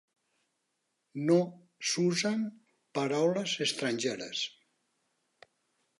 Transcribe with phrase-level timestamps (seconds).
[1.27, 1.35] No
[1.91, 2.41] s'usen
[2.99, 4.45] paraules estrangeres.